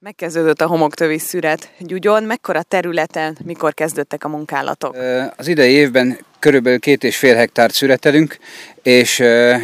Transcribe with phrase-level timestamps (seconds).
[0.00, 1.70] Megkezdődött a homoktövi szüret.
[1.78, 4.96] Gyugyon, mekkora területen, mikor kezdődtek a munkálatok?
[5.36, 8.38] Az idei évben körülbelül két és fél hektárt szüretelünk,
[8.82, 9.20] és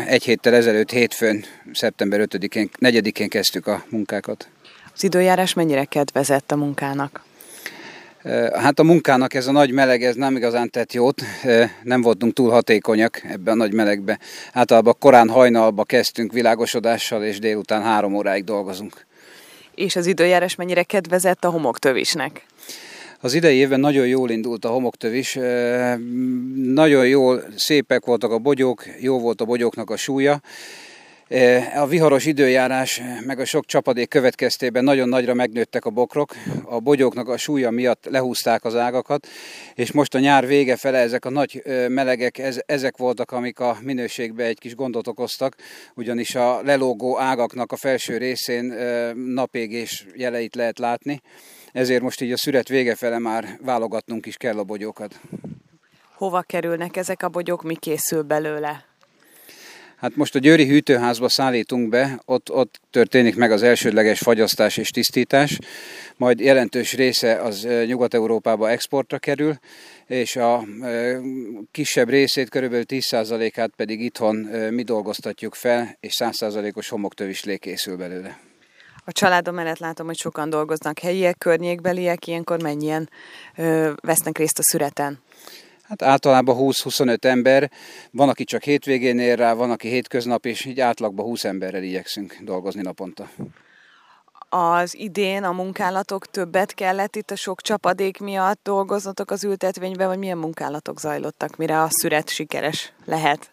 [0.06, 4.48] egy héttel ezelőtt hétfőn, szeptember 5-én, 4-én kezdtük a munkákat.
[4.94, 7.24] Az időjárás mennyire kedvezett a munkának?
[8.54, 11.22] Hát a munkának ez a nagy meleg, ez nem igazán tett jót,
[11.82, 14.18] nem voltunk túl hatékonyak ebbe a nagy melegbe.
[14.52, 19.06] Általában korán hajnalba kezdtünk világosodással, és délután három óráig dolgozunk.
[19.74, 22.46] És az időjárás mennyire kedvezett a homoktövisnek?
[23.20, 25.38] Az idei évben nagyon jól indult a homoktöv is,
[26.64, 30.40] nagyon jól szépek voltak a bogyók, jó volt a bogyóknak a súlya.
[31.76, 37.28] A viharos időjárás meg a sok csapadék következtében nagyon nagyra megnőttek a bokrok, a bogyóknak
[37.28, 39.26] a súlya miatt lehúzták az ágakat,
[39.74, 44.44] és most a nyár vége fele ezek a nagy melegek, ezek voltak, amik a minőségbe
[44.44, 45.56] egy kis gondot okoztak,
[45.94, 48.74] ugyanis a lelógó ágaknak a felső részén
[49.14, 51.20] napégés jeleit lehet látni
[51.74, 55.20] ezért most így a szüret vége fele már válogatnunk is kell a bogyókat.
[56.14, 58.84] Hova kerülnek ezek a bogyók, mi készül belőle?
[59.96, 64.90] Hát most a Győri hűtőházba szállítunk be, ott, ott történik meg az elsődleges fagyasztás és
[64.90, 65.58] tisztítás,
[66.16, 69.58] majd jelentős része az Nyugat-Európába exportra kerül,
[70.06, 70.64] és a
[71.70, 72.74] kisebb részét, kb.
[72.88, 74.36] 10%-át pedig itthon
[74.70, 78.38] mi dolgoztatjuk fel, és 100%-os homoktövislé készül belőle.
[79.04, 83.10] A családom mellett látom, hogy sokan dolgoznak helyiek, környékbeliek, ilyenkor mennyien
[83.56, 85.18] ö, vesznek részt a szüreten?
[85.88, 87.70] Hát általában 20-25 ember,
[88.10, 92.36] van, aki csak hétvégén ér rá, van, aki hétköznap, és így átlagban 20 emberrel igyekszünk
[92.42, 93.30] dolgozni naponta.
[94.48, 100.18] Az idén a munkálatok többet kellett itt a sok csapadék miatt dolgoznatok az ültetvényben, vagy
[100.18, 103.50] milyen munkálatok zajlottak, mire a szüret sikeres lehet?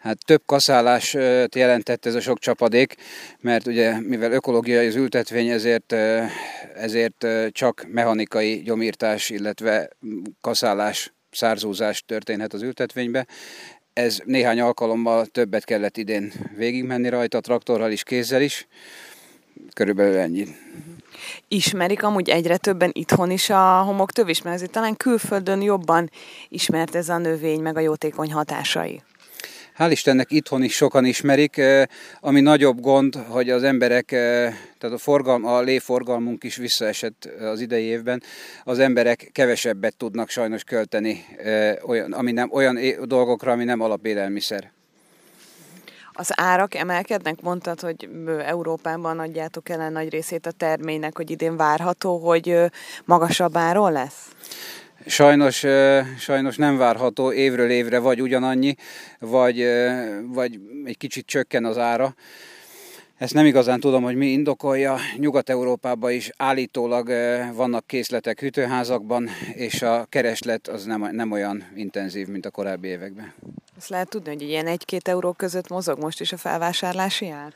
[0.00, 1.12] Hát több kaszálás
[1.54, 2.94] jelentett ez a sok csapadék,
[3.40, 5.92] mert ugye mivel ökológiai az ültetvény, ezért,
[6.74, 9.88] ezért csak mechanikai gyomírtás, illetve
[10.40, 13.26] kaszálás, szárzúzás történhet az ültetvénybe.
[13.92, 18.66] Ez néhány alkalommal többet kellett idén végigmenni rajta, traktorral is, kézzel is.
[19.74, 20.46] Körülbelül ennyi.
[21.48, 26.10] Ismerik amúgy egyre többen itthon is a homoktövis, mert azért talán külföldön jobban
[26.48, 29.02] ismert ez a növény, meg a jótékony hatásai.
[29.78, 31.60] Hál' Istennek itthon is sokan ismerik,
[32.20, 37.84] ami nagyobb gond, hogy az emberek, tehát a, forgalm, a léforgalmunk is visszaesett az idei
[37.84, 38.22] évben,
[38.64, 41.24] az emberek kevesebbet tudnak sajnos költeni
[41.86, 44.70] olyan, ami nem, olyan dolgokra, ami nem alapélelmiszer.
[46.12, 47.40] Az árak emelkednek?
[47.40, 48.08] Mondtad, hogy
[48.46, 52.56] Európában adjátok el nagy részét a terménynek, hogy idén várható, hogy
[53.04, 54.28] magasabb áron lesz?
[55.06, 55.64] Sajnos,
[56.18, 58.74] sajnos nem várható, évről évre vagy ugyanannyi,
[59.18, 59.66] vagy,
[60.26, 62.14] vagy egy kicsit csökken az ára.
[63.18, 64.96] Ezt nem igazán tudom, hogy mi indokolja.
[65.16, 67.08] Nyugat-Európában is állítólag
[67.54, 73.32] vannak készletek hűtőházakban, és a kereslet az nem, nem olyan intenzív, mint a korábbi években.
[73.82, 77.52] Ezt lehet tudni, hogy ilyen 1-2 euró között mozog most is a felvásárlási ár?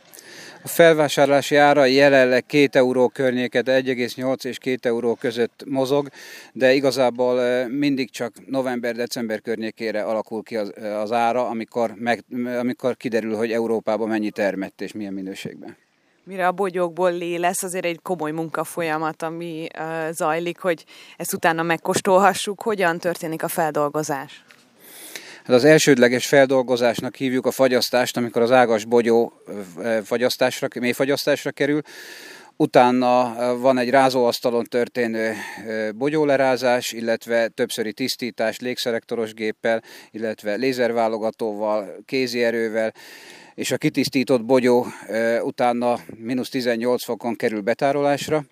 [0.63, 6.09] A felvásárlási ára jelenleg 2 euró környéket, 1,8 és 2 euró között mozog,
[6.53, 10.73] de igazából mindig csak november-december környékére alakul ki az,
[11.03, 12.25] az ára, amikor, meg,
[12.59, 15.77] amikor kiderül, hogy Európában mennyi termett és milyen minőségben.
[16.25, 20.85] Mire a bogyókból lé lesz, azért egy komoly munkafolyamat, ami uh, zajlik, hogy
[21.17, 22.63] ezt utána megkóstolhassuk.
[22.63, 24.45] Hogyan történik a feldolgozás?
[25.47, 29.33] Hát az elsődleges feldolgozásnak hívjuk a fagyasztást, amikor az ágas bogyó
[30.05, 31.81] fagyasztásra, mélyfagyasztásra kerül.
[32.57, 35.35] Utána van egy rázóasztalon történő
[35.95, 42.95] bogyólerázás, illetve többszöri tisztítás légszerektoros géppel, illetve lézerválogatóval, kézi erővel,
[43.55, 44.87] és a kitisztított bogyó
[45.43, 48.45] utána mínusz 18 fokon kerül betárolásra.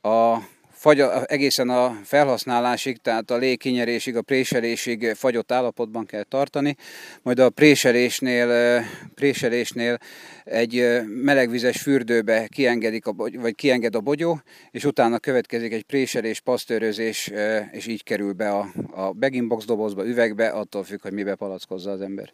[0.00, 0.36] A
[0.84, 6.76] fagy, egészen a felhasználásig, tehát a légkinyerésig, a préselésig fagyott állapotban kell tartani,
[7.22, 8.82] majd a préselésnél,
[9.14, 9.98] préselésnél
[10.44, 14.40] egy melegvizes fürdőbe kiengedik a, vagy kienged a bogyó,
[14.70, 17.30] és utána következik egy préselés, pasztőrözés,
[17.70, 22.00] és így kerül be a, a beginbox dobozba, üvegbe, attól függ, hogy mibe palackozza az
[22.00, 22.32] ember.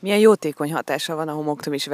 [0.00, 1.86] Milyen jótékony hatása van a homoktövis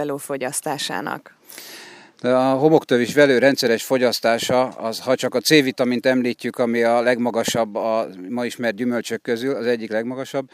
[2.25, 2.57] velófogyasztásának?
[2.57, 8.07] A homoktövis velő rendszeres fogyasztása, az, ha csak a C-vitamint említjük, ami a legmagasabb a
[8.29, 10.51] ma ismert gyümölcsök közül, az egyik legmagasabb,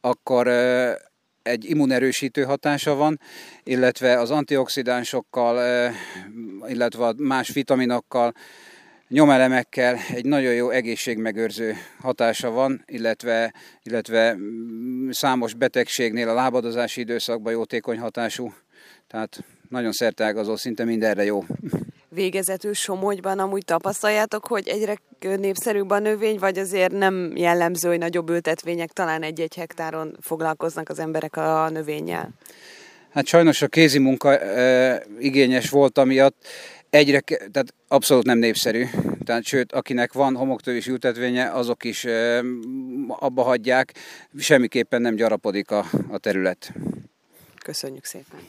[0.00, 0.46] akkor
[1.42, 3.20] egy immunerősítő hatása van,
[3.62, 5.90] illetve az antioxidánsokkal,
[6.68, 8.32] illetve más vitaminokkal,
[9.08, 17.52] nyomelemekkel egy nagyon jó egészségmegőrző hatása van, illetve, illetve mm, számos betegségnél a lábadozási időszakban
[17.52, 18.52] jótékony hatású,
[19.06, 21.44] tehát nagyon szertágazó, szinte mindenre jó.
[22.08, 28.30] Végezetül Somogyban amúgy tapasztaljátok, hogy egyre népszerűbb a növény, vagy azért nem jellemző, hogy nagyobb
[28.30, 32.30] ültetvények talán egy-egy hektáron foglalkoznak az emberek a növényel?
[33.10, 36.46] Hát sajnos a kézi munka e, igényes volt, amiatt
[36.90, 38.84] egyre, tehát abszolút nem népszerű.
[39.24, 42.42] Tehát sőt, akinek van homoktövés ültetvénye, azok is e,
[43.08, 43.94] abba hagyják,
[44.38, 46.72] semmiképpen nem gyarapodik a, a terület.
[47.62, 48.40] Köszönjük szépen!